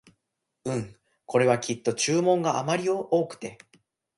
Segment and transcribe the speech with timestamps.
[0.65, 0.95] うん、
[1.27, 3.59] これはきっと注文があまり多くて